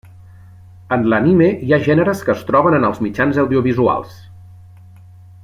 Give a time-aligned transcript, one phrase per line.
[0.95, 4.19] En l'anime hi ha gèneres que es troben en els mitjans audiovisuals.